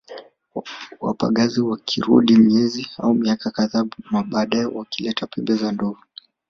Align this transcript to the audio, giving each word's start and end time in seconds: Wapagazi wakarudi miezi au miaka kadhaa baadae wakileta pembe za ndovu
Wapagazi 1.05 1.61
wakarudi 1.61 2.37
miezi 2.37 2.89
au 2.97 3.13
miaka 3.13 3.51
kadhaa 3.51 3.85
baadae 4.29 4.65
wakileta 4.65 5.27
pembe 5.27 5.55
za 5.55 5.71
ndovu 5.71 5.99